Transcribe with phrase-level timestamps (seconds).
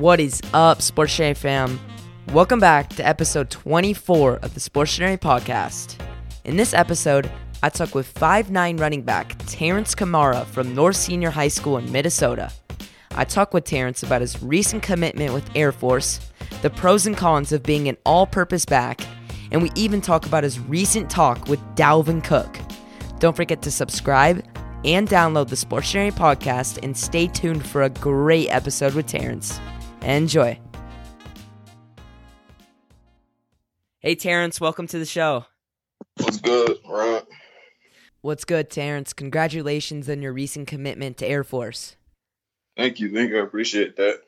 [0.00, 1.78] What is up, Sports Dictionary fam?
[2.32, 6.00] Welcome back to episode 24 of the Sports Dictionary podcast.
[6.46, 7.30] In this episode,
[7.62, 12.50] I talk with 5'9 running back Terrence Kamara from North Senior High School in Minnesota.
[13.10, 16.18] I talk with Terrence about his recent commitment with Air Force,
[16.62, 19.02] the pros and cons of being an all purpose back,
[19.52, 22.58] and we even talk about his recent talk with Dalvin Cook.
[23.18, 24.42] Don't forget to subscribe
[24.82, 29.60] and download the Sports Dictionary podcast and stay tuned for a great episode with Terrence.
[30.02, 30.58] Enjoy.
[33.98, 35.44] Hey, Terrence, welcome to the show.
[36.16, 37.22] What's good, Ron?
[38.22, 39.12] What's good, Terrence?
[39.12, 41.96] Congratulations on your recent commitment to Air Force.
[42.76, 43.38] Thank you, thank you.
[43.38, 44.20] I appreciate that.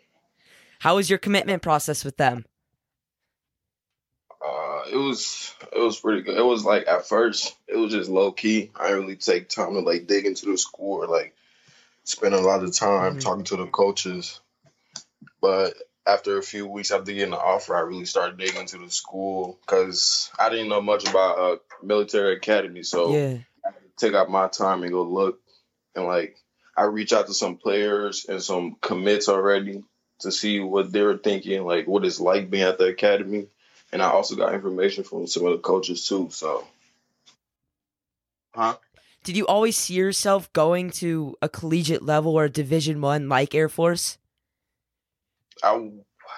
[0.79, 2.45] How was your commitment process with them?
[4.45, 6.37] Uh, it was it was pretty good.
[6.37, 8.71] It was like at first it was just low key.
[8.75, 11.35] I didn't really take time to like dig into the school or like
[12.05, 13.21] spend a lot of time Mhm.
[13.21, 14.41] talking to the coaches.
[15.43, 15.75] But
[16.07, 19.59] after a few weeks after getting the offer, I really started digging into the school
[19.61, 22.85] because I didn't know much about uh, military academy.
[22.85, 23.39] So Yeah.
[23.99, 25.41] take out my time and go look
[25.95, 26.37] and like
[26.77, 29.85] I reach out to some players and some commits already
[30.21, 33.49] to see what they were thinking, like what it's like being at the academy.
[33.93, 36.29] And I also got information from some of the coaches too.
[36.31, 36.67] So
[38.55, 38.77] Huh?
[39.25, 43.55] Did you always see yourself going to a collegiate level or a Division One like
[43.55, 44.19] Air Force?
[45.63, 45.91] I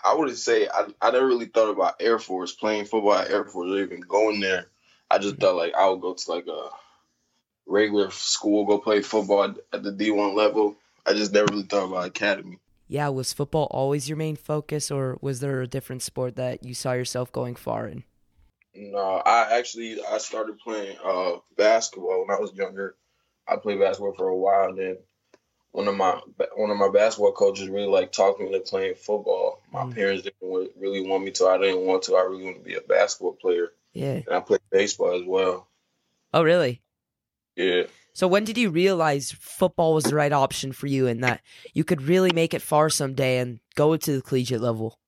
[0.04, 3.44] I wouldn't say I I never really thought about Air Force, playing football at Air
[3.44, 4.66] Force or even going there.
[5.10, 6.68] I just thought like I would go to like a
[7.66, 10.76] regular school, go play football at- at the D one level.
[11.06, 12.58] I just never really thought about academy.
[12.88, 16.74] Yeah, was football always your main focus, or was there a different sport that you
[16.74, 18.04] saw yourself going far in?
[18.74, 22.96] No, I actually I started playing uh basketball when I was younger.
[23.46, 24.98] I played basketball for a while, and then
[25.74, 26.20] one of my
[26.54, 29.60] one of my basketball coaches really like talked me into playing football.
[29.72, 29.94] My Mm.
[29.94, 31.46] parents didn't really want me to.
[31.48, 32.14] I didn't want to.
[32.14, 34.20] I really want to be a basketball player, Yeah.
[34.24, 35.68] and I played baseball as well.
[36.32, 36.80] Oh, really?
[37.56, 41.40] Yeah, So when did you realize football was the right option for you and that
[41.72, 45.00] you could really make it far someday and go to the collegiate level?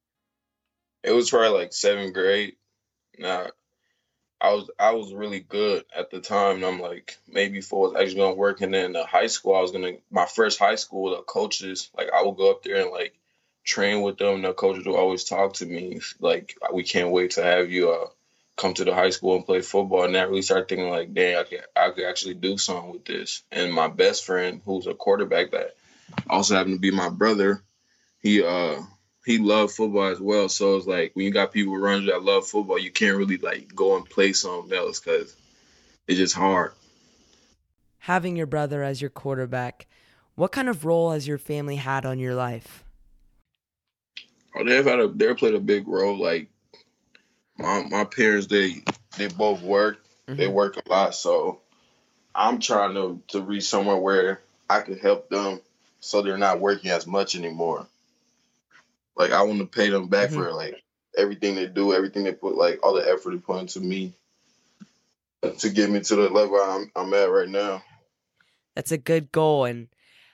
[1.05, 2.57] it was probably like seventh grade.
[3.19, 3.49] Nah,
[4.41, 7.97] I was I was really good at the time, and I'm like maybe for was
[8.01, 8.61] actually gonna work.
[8.61, 11.11] And then the high school, I was gonna my first high school.
[11.11, 13.15] The coaches like I would go up there and like
[13.65, 14.43] train with them.
[14.43, 18.09] The coaches would always talk to me like we can't wait to have you uh
[18.57, 20.05] come to the high school and play football.
[20.05, 23.05] And I really started thinking like, dang, I could I could actually do something with
[23.05, 23.43] this.
[23.51, 25.77] And my best friend, who's a quarterback that
[26.29, 27.63] also happened to be my brother,
[28.21, 28.81] he uh
[29.27, 30.49] he loved football as well.
[30.49, 33.39] So it's like when you got people around you that love football, you can't really
[33.39, 35.35] like go and play something else because
[36.07, 36.73] it's just hard.
[37.99, 39.89] Having your brother as your quarterback,
[40.37, 42.85] what kind of role has your family had on your life?
[44.55, 46.17] Oh, they've had a they played a big role.
[46.17, 46.49] Like
[47.59, 48.85] my my parents, they
[49.19, 50.05] they both work.
[50.29, 50.53] They Mhm.
[50.53, 51.17] work a lot.
[51.17, 51.63] So
[52.33, 55.61] I'm trying to to reach somewhere where I can help them
[55.99, 57.89] so they're not working as much anymore.
[59.17, 60.43] Like I want to pay them back mm-hmm.
[60.43, 60.83] for like
[61.17, 64.13] everything they do, everything they put, like all the effort they put into me
[65.59, 67.83] to get me to the level I'm I'm at right now.
[68.75, 69.65] That's a good goal.
[69.65, 69.89] And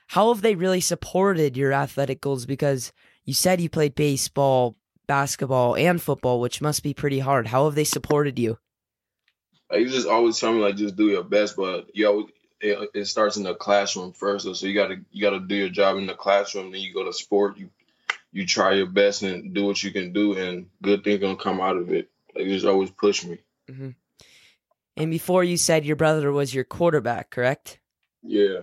[0.07, 2.45] how have they really supported your athletic goals?
[2.45, 2.91] Because
[3.23, 4.75] you said you played baseball,
[5.07, 7.47] basketball, and football, which must be pretty hard.
[7.47, 8.57] How have they supported you?
[9.71, 12.27] Like you just always tell me like just do your best, but you always
[12.59, 14.43] it, it starts in the classroom first.
[14.55, 16.71] So you gotta you gotta do your job in the classroom.
[16.71, 17.57] Then you go to sport.
[17.57, 17.69] You
[18.33, 21.61] you try your best and do what you can do, and good things gonna come
[21.61, 22.09] out of it.
[22.35, 23.37] Like you just always push me.
[24.97, 27.79] And before you said your brother was your quarterback, correct?
[28.21, 28.61] Yeah,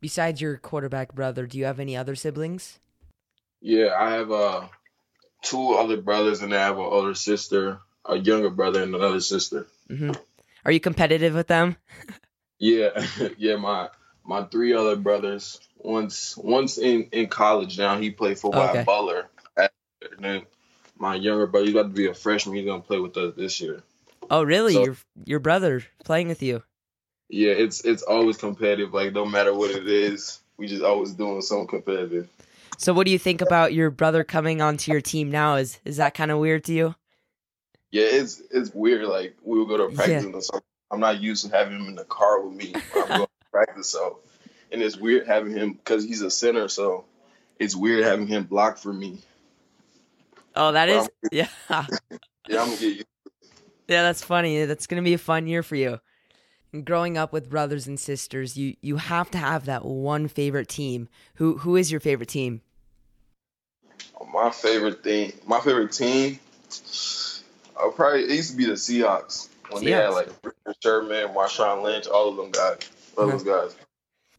[0.00, 2.78] Besides your quarterback brother, do you have any other siblings?
[3.60, 3.94] yeah.
[3.96, 4.66] I have uh
[5.42, 9.66] two other brothers, and I have an older sister, a younger brother, and another sister.
[9.88, 10.12] hmm
[10.64, 11.76] Are you competitive with them?
[12.58, 12.90] Yeah,
[13.38, 13.56] yeah.
[13.56, 13.88] My
[14.24, 15.60] my three other brothers.
[15.78, 17.98] Once once in in college now.
[17.98, 18.78] He played football Okay.
[18.80, 19.28] at Butler.
[19.56, 19.70] And
[20.20, 20.42] then
[20.96, 22.56] my younger brother, he's about to be a freshman.
[22.56, 23.82] He's gonna play with us this year.
[24.30, 24.74] Oh, really?
[24.74, 26.62] So- your your brother playing with you?
[27.28, 28.92] Yeah, it's it's always competitive.
[28.94, 32.28] Like no matter what it is, we just always doing something competitive.
[32.78, 35.56] So, what do you think about your brother coming onto your team now?
[35.56, 36.94] Is is that kind of weird to you?
[37.90, 39.06] Yeah, it's it's weird.
[39.06, 40.30] Like we will go to practice Yeah.
[40.30, 40.62] and something.
[40.90, 42.74] I'm not used to having him in the car with me.
[42.94, 44.18] I'm going practice, so
[44.72, 46.68] and it's weird having him because he's a center.
[46.68, 47.04] So
[47.58, 49.18] it's weird having him block for me.
[50.56, 51.84] Oh, that is Well, yeah, Yeah,
[52.62, 53.06] I'm gonna get used.
[53.88, 54.02] yeah.
[54.02, 54.64] That's funny.
[54.64, 56.00] That's gonna be a fun year for you.
[56.72, 60.68] And growing up with brothers and sisters, you you have to have that one favorite
[60.68, 61.08] team.
[61.34, 62.62] Who who is your favorite team?
[64.32, 66.38] My favorite thing, my favorite team,
[67.76, 70.14] uh, probably it used to be the Seahawks when they had Seahawks.
[70.14, 72.78] like Richard Sherman, Marshawn Lynch, all of them guys,
[73.16, 73.32] all uh-huh.
[73.32, 73.76] those guys.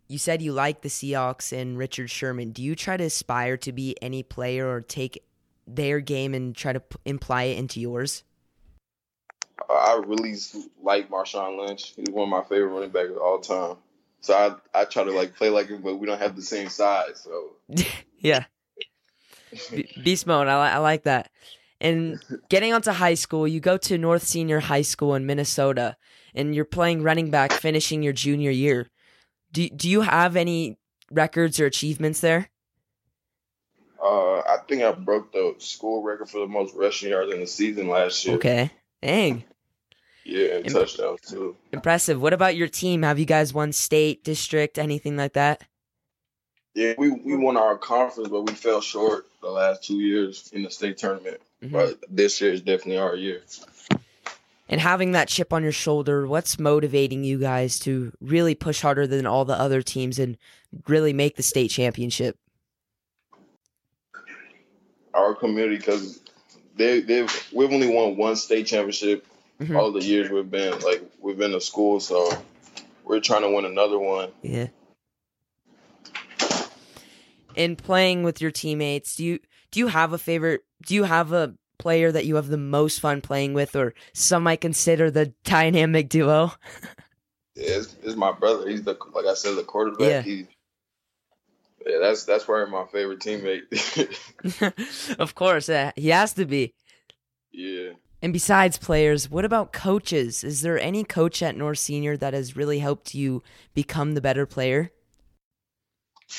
[0.07, 2.51] You said you like the Seahawks and Richard Sherman.
[2.51, 5.23] Do you try to aspire to be any player or take
[5.65, 8.23] their game and try to p- imply it into yours?
[9.69, 10.35] I really
[10.81, 11.93] like Marshawn Lynch.
[11.95, 13.77] He's one of my favorite running backs of all time.
[14.21, 16.69] So I I try to like play like him, but we don't have the same
[16.69, 17.21] size.
[17.23, 17.55] So
[18.19, 18.45] yeah.
[19.71, 20.47] B- Beast mode.
[20.47, 21.29] I, li- I like that.
[21.79, 22.19] And
[22.49, 25.97] getting onto high school, you go to North Senior High School in Minnesota,
[26.35, 28.89] and you're playing running back, finishing your junior year.
[29.51, 30.77] Do Do you have any
[31.11, 32.49] records or achievements there?
[34.03, 37.47] uh, I think I broke the school record for the most rushing yards in the
[37.47, 38.35] season last year.
[38.35, 38.71] Okay.
[39.01, 39.43] Dang.
[40.25, 41.55] Yeah, and Im- touchdowns too.
[41.71, 42.21] Impressive.
[42.21, 43.03] What about your team?
[43.03, 45.61] Have you guys won state, district, anything like that?
[46.75, 50.63] Yeah, we, we won our conference, but we fell short the last two years in
[50.63, 51.39] the state tournament.
[51.63, 51.71] Mhm.
[51.71, 53.41] But this year is definitely our year.
[54.73, 59.05] And having that chip on your shoulder, what's motivating you guys to really push harder
[59.05, 60.35] than all the other teams and
[60.87, 62.39] really make the state championship?
[65.13, 66.21] Our community, because
[66.75, 67.21] they they
[67.53, 69.27] we've only won one state championship
[69.61, 69.77] Mhm.
[69.77, 72.31] all the years we've been like we've been to school, so
[73.03, 74.31] we're trying to win another one.
[74.41, 74.69] Yeah.
[77.55, 80.61] In playing with your teammates, do you do you have a favorite?
[80.83, 84.43] Do you have a player that you have the most fun playing with, or some
[84.43, 86.53] might consider the dynamic duo?
[87.55, 88.67] Yeah, it's, it's my brother.
[88.67, 90.07] He's the like I said, the quarterback.
[90.09, 90.21] Yeah.
[90.21, 90.47] He,
[91.85, 93.67] yeah, that's that's probably my favorite teammate.
[95.19, 96.73] of course, uh, he has to be.
[97.51, 97.91] yeah.
[98.23, 100.45] And besides players, what about coaches?
[100.45, 103.43] Is there any coach at North Senior that has really helped you
[103.73, 104.91] become the better player?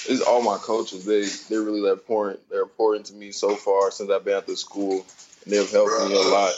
[0.08, 1.05] It's all my coaches.
[1.05, 2.41] They they really that important.
[2.50, 5.05] They're important to me so far since I've been at the school,
[5.44, 6.52] and they've helped me a lot.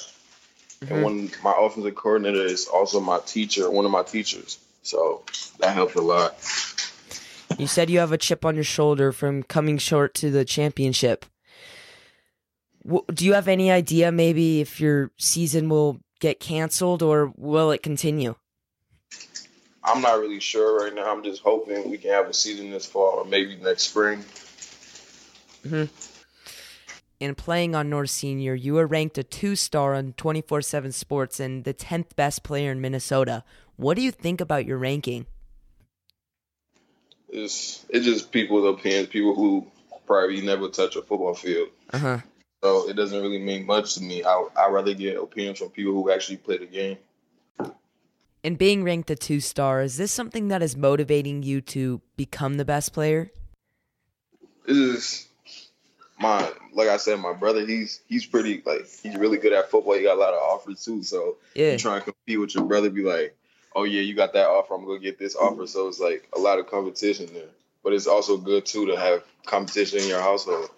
[0.83, 0.91] Mhm.
[0.91, 4.59] And one my offensive coordinator is also my teacher, one of my teachers.
[4.83, 5.25] So
[5.59, 6.37] that helped a lot.
[7.59, 11.25] You said you have a chip on your shoulder from coming short to the championship.
[13.13, 17.83] Do you have any idea maybe if your season will get canceled or will it
[17.83, 18.37] continue?
[19.83, 21.11] I'm not really sure right now.
[21.13, 24.25] I'm just hoping we can have a season this fall or maybe next spring.
[27.21, 31.41] And playing on North Senior, you were ranked a two star on 24 7 Sports
[31.41, 33.43] and the 10th best player in Minnesota.
[33.77, 35.27] What do you think about your ranking?
[37.29, 39.67] It's it's just people's opinions, people who
[40.07, 41.69] probably never touch a football field.
[41.93, 42.19] Uh huh.
[42.63, 44.23] So it doesn't really mean much to me.
[44.25, 46.99] I I rather get opinions from people who actually play the game.
[48.45, 52.55] And being ranked a two star, is this something that is motivating you to become
[52.55, 53.33] the best player?
[54.67, 55.29] This is
[56.19, 57.67] my like I said, my brother.
[57.67, 59.95] He's he's pretty like he's really good at football.
[59.95, 61.03] He got a lot of offers too.
[61.03, 61.73] So Yeah.
[61.73, 63.37] you try and compete with your brother, be like,
[63.75, 64.75] oh yeah, you got that offer.
[64.75, 65.67] I'm gonna get this offer.
[65.67, 67.49] So it's like a lot of competition there.
[67.83, 70.71] But it's also good too to have competition in your household.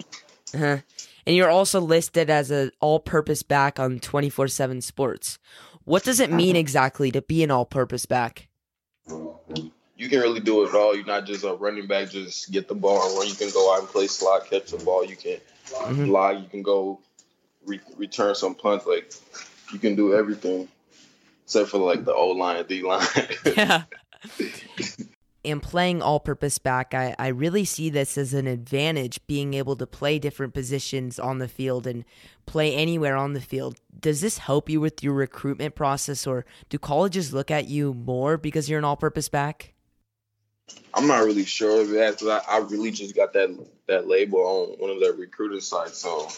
[0.55, 0.79] Uh-huh.
[1.27, 5.39] And you're also listed as an all-purpose back on 24/7 Sports.
[5.85, 8.49] What does it mean exactly to be an all-purpose back?
[9.99, 10.95] You can really do it all.
[10.97, 12.09] You're not just a running back.
[12.11, 13.29] Just get the ball and run.
[13.29, 15.05] You can go out and play slot, catch the ball.
[15.05, 16.07] You can Mhm.
[16.07, 16.39] block.
[16.41, 17.01] You can go
[17.67, 18.87] re- return some punts.
[18.87, 19.13] Like
[19.73, 20.69] you can do everything
[21.45, 23.05] except for like the O line, D line.
[23.57, 23.83] Yeah.
[25.45, 29.87] and playing all-purpose back, I, I really see this as an advantage, being able to
[29.87, 32.05] play different positions on the field and
[32.47, 33.79] play anywhere on the field.
[33.99, 38.37] Does this help you with your recruitment process, or do colleges look at you more
[38.37, 39.73] because you're an all-purpose back?
[40.95, 43.51] I'm not really sure of that 'cause I, I really just got that
[43.87, 45.99] that label on one of their recruiting sites.
[45.99, 46.29] So,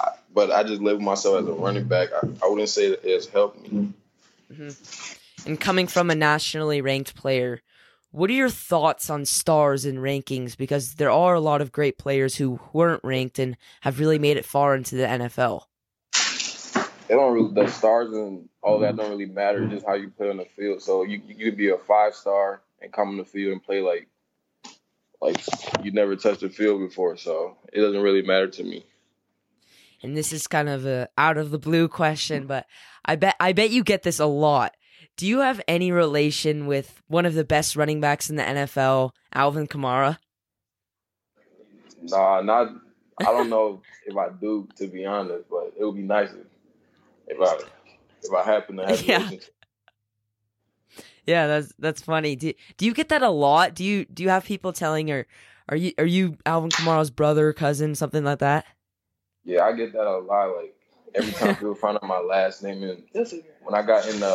[0.00, 2.10] I, but I just label myself as a running back.
[2.12, 3.68] I, I wouldn't say that has helped me.
[3.68, 4.62] Mm-hmm.
[4.62, 5.48] Mm-hmm.
[5.48, 7.62] And coming from a nationally ranked player,
[8.10, 10.56] what are your thoughts on stars and rankings?
[10.56, 14.36] Because there are a lot of great players who weren't ranked and have really made
[14.36, 15.62] it far into the NFL.
[17.08, 19.66] It don't really the stars and all that don't really matter.
[19.68, 20.82] Just how you play on the field.
[20.82, 23.80] So you you could be a five star and come on the field and play
[23.80, 24.08] like
[25.20, 25.38] like
[25.82, 27.16] you never touched the field before.
[27.16, 28.84] So it doesn't really matter to me.
[30.02, 32.66] And this is kind of a out of the blue question, but
[33.04, 34.74] I bet I bet you get this a lot.
[35.16, 39.12] Do you have any relation with one of the best running backs in the NFL,
[39.34, 40.18] Alvin Kamara?
[42.02, 42.68] Nah, not.
[43.20, 46.46] I don't know if I do, to be honest, but it would be nice if,
[47.28, 47.56] if I
[48.22, 49.00] if I happen to have.
[49.00, 49.16] a Yeah.
[49.18, 49.54] relationship.
[51.26, 52.36] Yeah, that's that's funny.
[52.36, 53.74] Do do you get that a lot?
[53.74, 55.26] Do you do you have people telling her,
[55.68, 58.64] are you are you Alvin Kamara's brother, cousin, something like that?
[59.44, 60.56] Yeah, I get that a lot.
[60.56, 60.74] Like
[61.14, 63.02] every time people find out my last name, and
[63.62, 64.34] when I got in the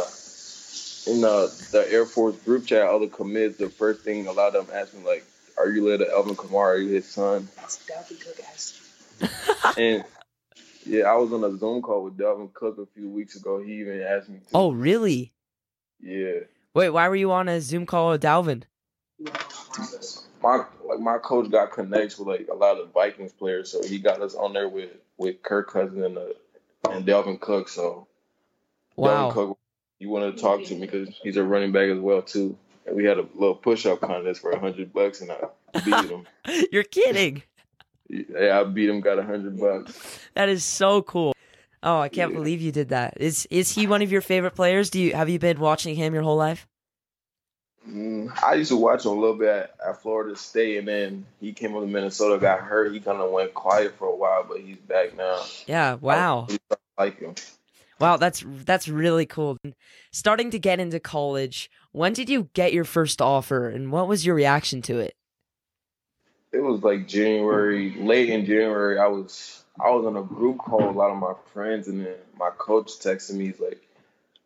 [1.07, 4.55] in the the Air Force group chat, all the commits, the first thing a lot
[4.55, 5.23] of them ask me like,
[5.57, 6.75] "Are you related to Alvin Kamara?
[6.75, 7.47] Are you his son?"
[9.77, 10.03] and
[10.85, 13.61] yeah, I was on a Zoom call with Dalvin Cook a few weeks ago.
[13.61, 14.39] He even asked me.
[14.39, 14.45] To.
[14.53, 15.31] Oh, really?
[16.01, 16.39] Yeah.
[16.73, 18.63] Wait, why were you on a Zoom call with Dalvin?
[20.41, 23.99] My like my coach got connects with like a lot of Vikings players, so he
[23.99, 27.69] got us on there with with Kirk Cousins and uh, and Dalvin Cook.
[27.69, 28.07] So
[28.95, 29.31] Wow.
[29.31, 29.57] Cook,
[29.99, 32.57] you wanted to talk to me because he's a running back as well too.
[32.85, 35.37] And we had a little push up contest for a hundred bucks, and I
[35.85, 36.27] beat him.
[36.71, 37.43] You're kidding.
[38.09, 40.19] yeah, I beat him, got a hundred bucks.
[40.33, 41.30] That is so cool.
[41.83, 42.37] Oh, I can't Yeah.
[42.37, 43.15] believe you did that.
[43.17, 44.89] Is is he one of your favorite players?
[44.89, 46.67] Do you have you been watching him your whole life?
[47.89, 51.25] Mm, I used to watch him a little bit at, at Florida State, and then
[51.39, 52.93] he came up to Minnesota, got hurt.
[52.93, 55.41] He kind of went quiet for a while, but he's back now.
[55.65, 56.47] Yeah, wow.
[56.69, 57.33] I like him.
[57.99, 59.57] Wow, that's that's really cool.
[60.11, 64.25] Starting to get into college, when did you get your first offer and what was
[64.25, 65.13] your reaction to it?
[66.51, 68.99] It was like January, late in January.
[68.99, 72.05] I was I was on a group call with a lot of my friends, and
[72.05, 73.45] then my coach texted me.
[73.45, 73.81] He's like,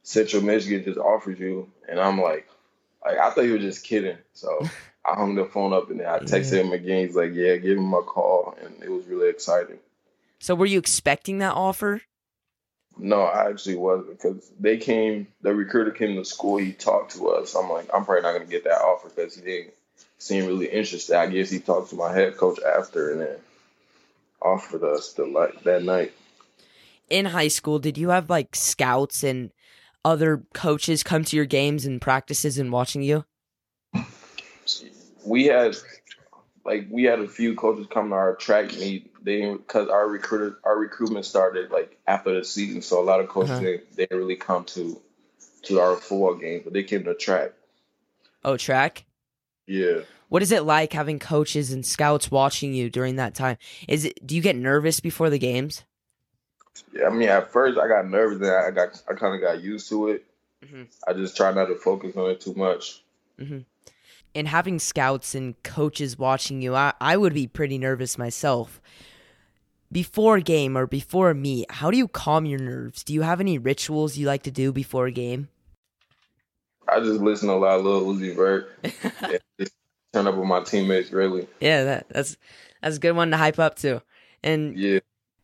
[0.03, 2.47] "Central Michigan just offered you," and I'm like,
[3.03, 4.17] like I thought he was just kidding.
[4.33, 4.67] So
[5.05, 7.05] I hung the phone up, and then I texted him again.
[7.05, 9.79] He's like, "Yeah, give him a call," and it was really exciting.
[10.39, 12.01] So were you expecting that offer?
[12.97, 15.27] No, I actually wasn't because they came.
[15.41, 16.57] The recruiter came to school.
[16.57, 17.55] He talked to us.
[17.55, 19.73] I'm like, I'm probably not gonna get that offer because he didn't
[20.17, 21.17] seem really interested.
[21.17, 23.35] I guess he talked to my head coach after and then
[24.45, 26.13] offered us the like that night.
[27.09, 29.51] In high school, did you have like scouts and
[30.03, 33.25] other coaches come to your games and practices and watching you?
[35.25, 35.75] We had
[36.63, 39.11] like we had a few coaches come to our track meet.
[39.23, 43.27] They because our recruiter our recruitment started like after the season, so a lot of
[43.27, 43.61] coaches Uh-huh.
[43.61, 45.01] they, they didn't really come to
[45.63, 47.53] to our football games, but they came to track.
[48.43, 49.05] Oh, track.
[49.65, 50.01] Yeah.
[50.29, 53.57] What is it like having coaches and scouts watching you during that time?
[53.87, 55.83] Is it do you get nervous before the games?
[56.93, 59.61] Yeah, I mean, at first I got nervous, then I got I kind of got
[59.63, 60.25] used to it.
[60.65, 60.87] Mhm.
[61.07, 63.01] I just try not to focus on it too much.
[63.39, 63.59] Mm-hmm.
[64.33, 68.81] and having scouts and coaches watching you, I, I would be pretty nervous myself.
[69.91, 73.03] Before a game or before a meet, how do you calm your nerves?
[73.03, 75.49] Do you have any rituals you like to do before a game?
[76.87, 78.71] I just listen to a lot of Lil Uzi Vert.
[78.83, 79.43] and just
[80.15, 81.45] turn up with my teammates, really.
[81.59, 82.37] Yeah, that, that's
[82.81, 84.01] that's a good one to hype up to.
[84.41, 84.99] And Yeah,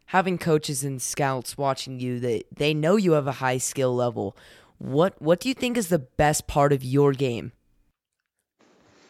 [0.05, 4.35] having coaches and scouts watching you, they they know you have a high skill level.
[4.77, 7.51] What what do you think is the best part of your game?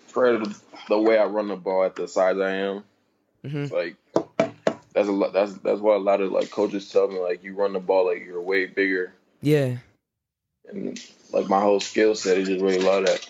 [0.07, 0.41] for
[0.89, 2.83] the way I run the ball at the size I am,
[3.45, 3.95] hmm like
[4.93, 5.31] that's a lot.
[5.31, 7.19] That's that's what a lot of like coaches tell me.
[7.19, 9.77] Like you run the ball like you're way bigger, Yeah.
[10.67, 10.99] and
[11.31, 13.25] like my whole skill set is just really love that.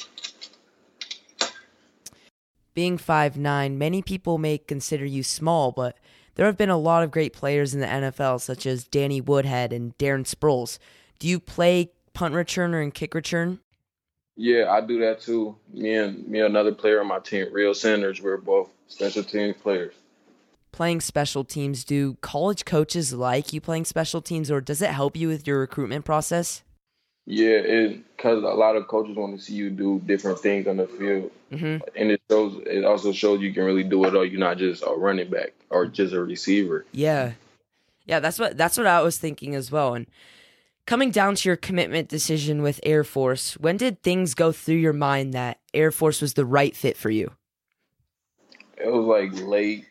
[2.74, 5.98] Being five nine, many people may consider you small, but
[6.36, 9.74] there have been a lot of great players in the NFL, such as Danny Woodhead
[9.74, 10.78] and Darren Sproles.
[11.20, 13.60] Do you play punt returner and kick return?
[14.36, 15.58] Yeah, I do that too.
[15.72, 19.58] Me and me and another player on my team, Real Sanders, we're both special teams
[19.62, 19.94] players.
[20.72, 25.18] Playing special teams, do college coaches like you playing special teams, or does it help
[25.18, 26.64] you with your recruitment process?
[27.26, 30.78] Yeah, it because a lot of coaches want to see you do different things on
[30.78, 32.62] the field, hmm and it shows.
[32.66, 34.26] It also shows you can really do it all.
[34.26, 36.86] You're not just a running back or just a receiver.
[36.92, 37.34] Yeah,
[38.06, 38.20] yeah.
[38.20, 39.94] That's what that's what I was thinking as well.
[39.94, 40.08] And
[40.88, 44.94] coming down to your commitment decision with Air Force, when did things go through your
[44.94, 47.32] mind that Air Force was the right fit for you?
[48.78, 49.86] It was like late,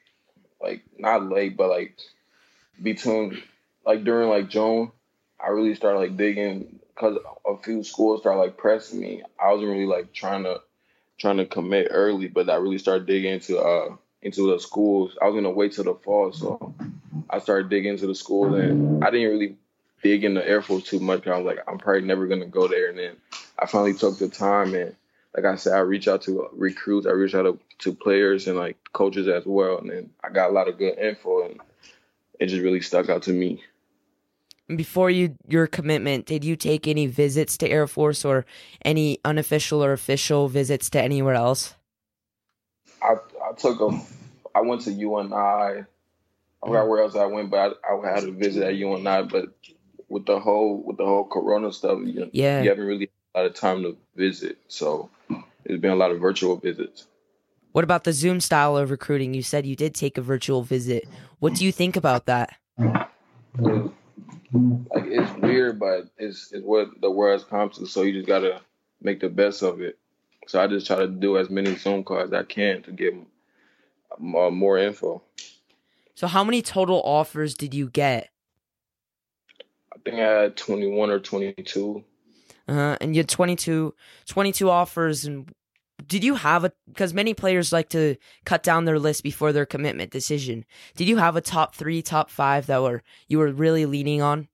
[0.61, 1.97] like not late, but like
[2.83, 3.41] between
[3.87, 4.91] like during like June,
[5.43, 9.23] I really started like digging because a few schools started like pressing me.
[9.43, 10.61] I wasn't really like trying to
[11.19, 15.17] trying to commit early, but I really started digging into uh into the schools.
[15.21, 16.75] I was gonna wait till the fall, so
[17.29, 19.57] I started digging into the schools, and I didn't really
[20.03, 21.27] dig into Air Force too much.
[21.27, 23.17] I was like, I'm probably never gonna go there, and then
[23.59, 24.95] I finally took the time and.
[25.33, 28.59] Like I said, I reach out to recruits, I reach out to, to players and
[28.59, 31.61] like coaches as well, and then I got a lot of good info, and
[32.41, 33.63] it just really stuck out to me.
[34.77, 38.45] Before you your commitment, did you take any visits to Air Force or
[38.85, 41.75] any unofficial or official visits to anywhere else?
[43.03, 44.01] I I took a
[44.55, 45.35] I went to UNI.
[45.35, 45.85] I
[46.67, 49.23] forgot where else I went, but I, I had a visit at UNI.
[49.31, 49.55] But
[50.09, 52.63] with the whole with the whole Corona stuff, you, Yeah.
[52.63, 54.59] you haven't really had a lot of time to visit.
[54.69, 55.09] So
[55.65, 57.07] there's been a lot of virtual visits.
[57.73, 59.33] What about the Zoom style of recruiting?
[59.33, 61.09] You said you did take a virtual visit.
[61.39, 62.57] What do you think about that?
[64.53, 67.87] Like it's weird, but it's it's what the world's come to.
[67.87, 68.61] So you just gotta
[69.01, 69.99] make the best of it.
[70.47, 73.15] So I just try to do as many Zoom calls as I can to get
[74.11, 75.23] uh, more info.
[76.15, 78.31] So how many total offers did you get?
[79.95, 82.05] I think I had 21 or 22.
[82.69, 82.97] Uh-huh.
[83.01, 83.95] and you had 22,
[84.27, 85.25] 22 offers.
[85.25, 85.53] And
[86.07, 89.67] did you have a, because many players like to cut down their list before their
[89.67, 90.65] commitment decision.
[90.97, 94.49] Did you have a top three, top five that were, you were really leaning on?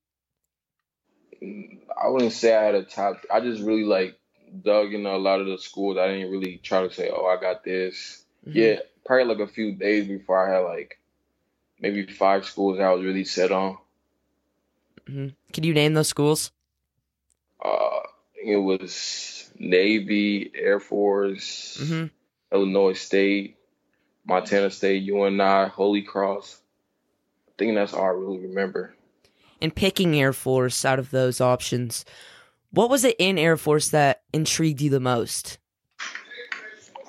[1.43, 4.19] I wouldn't say I had a top, I just really like
[4.63, 5.99] dug into a lot of the schools.
[5.99, 8.25] I didn't really try to say, oh, I got this.
[8.47, 8.59] Mm-hmm.
[8.59, 10.99] Yeah, probably like a few days before I had like
[11.81, 13.79] maybe five schools I was really set on.
[15.09, 15.29] Mm-hmm.
[15.53, 16.53] Can you name those schools?
[17.65, 18.01] Uh,
[18.47, 22.07] it was Navy, Air Force, mm-hmm.
[22.55, 23.57] Illinois State,
[24.25, 26.61] Montana State, UNI, Holy Cross.
[27.49, 28.95] I think that's all I really remember.
[29.61, 32.05] And picking Air Force out of those options,
[32.71, 35.59] what was it in Air Force that intrigued you the most?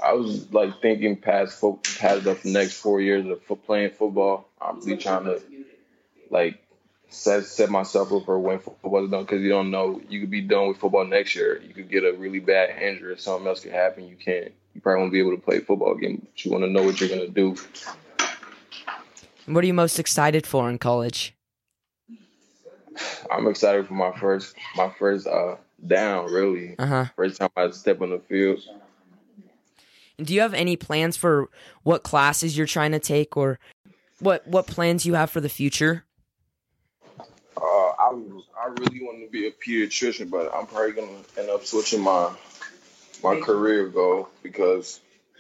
[0.04, 4.48] I was like thinking past fo- past the next four years of playing football.
[4.62, 5.42] I'm really trying to
[6.30, 6.64] like
[7.10, 10.32] set set myself up for when football is done because you don't know you could
[10.32, 11.62] be done with football next year.
[11.62, 14.08] You could get a really bad injury or something else could happen.
[14.08, 14.52] You can't.
[14.74, 16.22] You probably won't be able to play football again.
[16.26, 17.56] But you want to know what you're gonna do.
[19.46, 21.34] What are you most excited for in college?
[23.32, 26.76] I'm excited for my first my first uh down really.
[26.78, 27.06] Uh-huh.
[27.16, 28.60] First time I step on the field.
[30.18, 31.50] Do you have any plans for
[31.84, 33.60] what classes you're trying to take or
[34.20, 36.07] what what plans you have for the future?
[38.08, 42.02] I I really want to be a pediatrician, but I'm probably gonna end up switching
[42.02, 42.32] my
[43.24, 45.00] my career goal because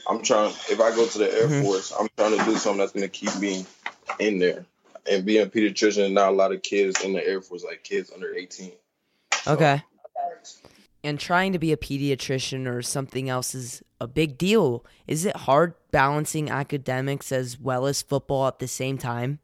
[0.10, 0.52] I'm trying.
[0.70, 1.64] If I go to the Air mm-hmm.
[1.64, 3.66] Force, I'm trying to do something that's gonna keep me
[4.20, 4.66] in there.
[5.10, 7.84] And being a pediatrician, and not a lot of kids in the Air Force, like
[7.84, 8.72] kids under 18.
[9.44, 9.84] So, okay
[11.08, 14.86] and trying to be a pediatrician or something else is a big deal.
[15.08, 19.40] Is it hard balancing academics as well as football at the same time?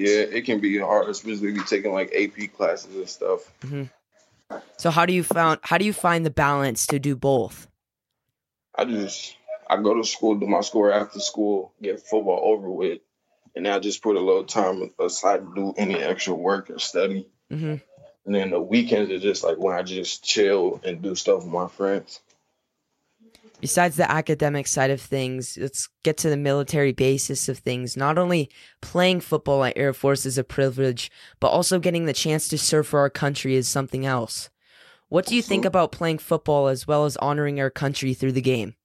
[0.00, 3.40] Yeah, it can be hard, especially if you're taking like AP classes and stuff.
[3.60, 4.56] Mm-hmm.
[4.78, 7.68] So how do you found how do you find the balance to do both?
[8.74, 9.36] I just
[9.68, 13.00] I go to school, do my school after school, get football over with,
[13.54, 16.78] and then I just put a little time aside to do any extra work or
[16.78, 17.28] study.
[17.52, 17.76] Mm-hmm.
[18.24, 21.52] And then the weekends are just like when I just chill and do stuff with
[21.52, 22.20] my friends.
[23.60, 27.96] Besides the academic side of things, let's get to the military basis of things.
[27.96, 32.48] Not only playing football at Air Force is a privilege, but also getting the chance
[32.48, 34.50] to serve for our country is something else.
[35.08, 35.68] What do you think mm-hmm.
[35.68, 38.76] about playing football as well as honoring our country through the game?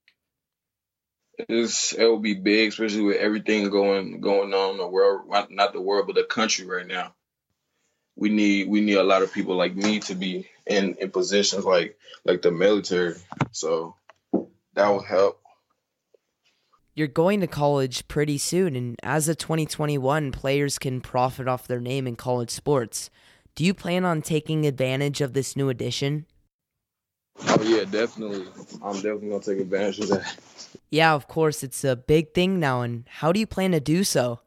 [1.37, 5.73] It's, it will be big, especially with everything going going on in the world, not
[5.73, 7.13] the world, but the country right now
[8.15, 11.65] we need we need a lot of people like me to be in in positions
[11.65, 13.15] like like the military.
[13.51, 13.95] So
[14.75, 15.41] that will help.
[16.93, 21.81] You're going to college pretty soon, and as of 2021, players can profit off their
[21.81, 23.09] name in college sports.
[23.55, 26.25] Do you plan on taking advantage of this new addition?
[27.47, 28.47] Oh yeah, definitely.
[28.81, 30.37] I'm definitely gonna take advantage of that.
[30.89, 32.81] Yeah, of course, it's a big thing now.
[32.81, 34.39] And how do you plan to do so?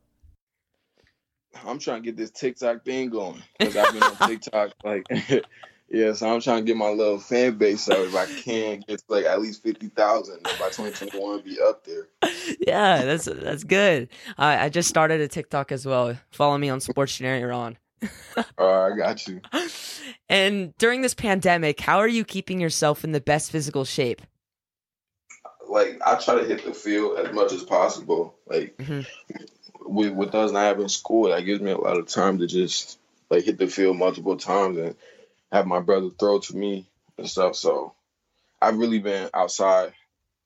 [1.67, 5.05] I'm trying to get this TikTok thing going because I've been on TikTok like.
[5.91, 7.99] yeah, so I'm trying to get my little fan base up.
[7.99, 12.09] If I can get like at least fifty thousand by 2021, be up there.
[12.67, 14.09] Yeah, that's that's good.
[14.37, 16.17] I I just started a TikTok as well.
[16.31, 17.77] Follow me on Sports Ron.
[18.59, 19.41] oh, I got you.
[20.31, 24.21] And during this pandemic, how are you keeping yourself in the best physical shape?
[25.67, 28.35] Like I try to hit the field as much as possible.
[28.47, 29.01] Like mm-hmm
[29.89, 32.99] with with us not having school, that gives me a lot of time to just
[33.31, 34.95] like hit the field multiple times and
[35.53, 37.57] have my brother throw to me and stuff.
[37.57, 37.95] So
[38.61, 39.93] I've really been outside,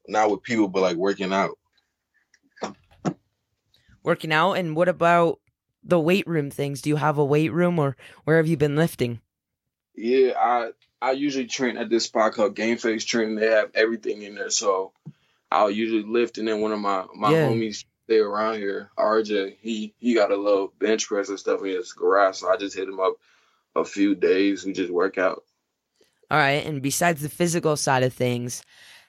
[0.07, 1.59] not with people, but like working out.
[4.03, 5.39] Working out, and what about
[5.85, 6.83] the weight room things?
[6.83, 9.21] Do you have a weight room, or where have you been lifting?
[9.95, 13.37] Yeah, I I usually train at this spot called Game Face Training.
[13.37, 14.93] They have everything in there, so
[15.53, 17.47] I'll usually lift, and then one of my my yeah.
[17.47, 21.69] homies stay around here, RJ, he he got a little bench press and stuff in
[21.69, 23.15] his garage, so I just hit him up
[23.75, 24.65] a few days.
[24.65, 25.45] We just work out.
[26.31, 28.63] All right, and besides the physical side of things,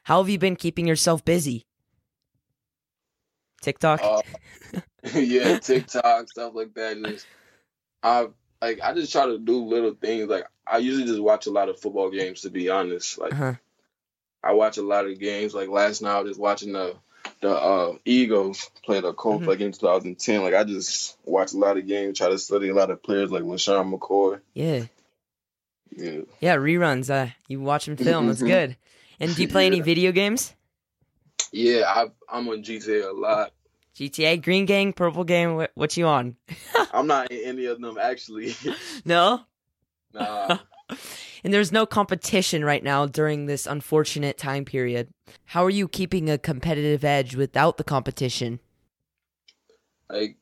[0.04, 1.66] how have you been keeping yourself busy?
[3.62, 4.02] TikTok.
[4.04, 4.22] Uh,
[5.14, 7.02] yeah, TikTok stuff like that.
[7.04, 7.26] Just
[8.02, 8.28] I
[8.62, 10.30] like I just try to do little things.
[10.30, 12.42] Like I usually just watch a lot of football games.
[12.42, 13.54] To be honest, like uh-huh.
[14.44, 15.54] I watch a lot of games.
[15.54, 16.96] Like last night, I was just watching the
[17.44, 19.48] the uh, Eagles played a Colts Mhm.
[19.48, 20.42] like in 2010.
[20.42, 23.32] Like I just watch a lot of games, try to study a lot of players
[23.32, 24.40] like LeSean McCoy.
[24.54, 24.86] Yeah.
[25.96, 26.22] Yeah.
[26.40, 27.10] Yeah, reruns.
[27.10, 28.28] Uh, you watch them film.
[28.28, 28.48] That's Mhm.
[28.48, 28.78] good.
[29.20, 30.56] And do you play any video games?
[31.52, 33.52] Yeah, I, I'm on GTA a lot.
[33.96, 35.56] GTA, Green Gang, Purple Gang.
[35.56, 36.36] What, what you on?
[36.92, 38.56] I'm not in any of them actually.
[39.06, 39.42] No.
[40.14, 40.58] nah.
[41.44, 45.10] And there's no competition right now during this unfortunate time period.
[45.46, 48.60] How are you keeping a competitive edge without the competition?
[50.10, 50.38] Like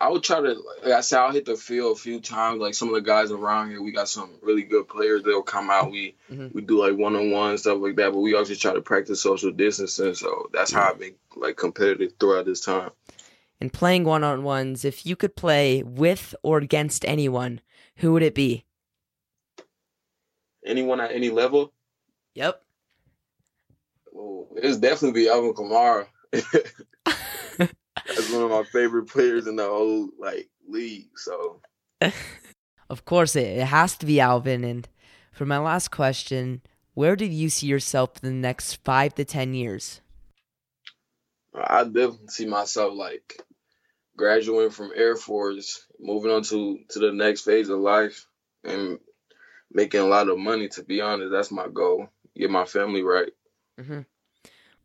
[0.00, 0.54] I would try to
[0.84, 2.60] like I said, I'll hit the field a few times.
[2.60, 5.22] Like some of the guys around here, we got some really good players.
[5.22, 5.90] They'll come out.
[5.90, 6.52] We Mhm.
[6.52, 8.12] we do like one on one stuff like that.
[8.12, 10.14] But we also try to practice social distancing.
[10.14, 12.90] So that's how I've been like competitive throughout this time.
[13.60, 17.60] And playing one on ones, if you could play with or against anyone,
[17.96, 18.64] who would it be?
[20.64, 21.72] Anyone at any level,
[22.34, 22.62] Yep.
[24.16, 26.06] oh, it's definitely be Alvin Kamara.
[26.32, 31.10] That's one of my favorite players in the whole like league.
[31.16, 31.60] So
[32.90, 34.64] Of course, it, it has to be Alvin.
[34.64, 34.88] And
[35.32, 36.62] for my last question,
[36.94, 40.00] where do you see yourself in the next five to ten years?
[41.54, 43.42] I definitely see myself like
[44.16, 48.26] graduating from Air Force, moving on to to the next phase of life,
[48.64, 48.98] and
[49.74, 50.68] making a lot of money.
[50.68, 52.08] To be honest, that's my goal.
[52.36, 53.32] Get my family right.
[53.78, 54.00] hmm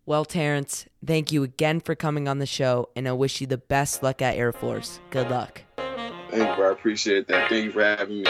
[0.06, 3.58] Well, Terrence, thank you again for coming on the show, and I wish you the
[3.58, 5.00] best luck at Air Force.
[5.12, 5.62] Good luck.
[5.78, 6.70] Thank you, bro.
[6.70, 7.50] I appreciate that.
[7.50, 8.26] Thank you for having me.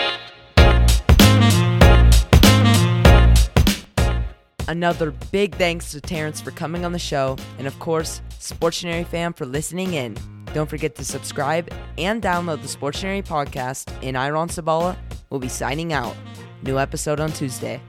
[4.67, 9.33] Another big thanks to Terrence for coming on the show, and of course, Sportionary fam
[9.33, 10.15] for listening in.
[10.53, 14.95] Don't forget to subscribe and download the Sportionary podcast, and Iron Sabala
[15.31, 16.15] will be signing out.
[16.63, 17.81] New episode on Tuesday.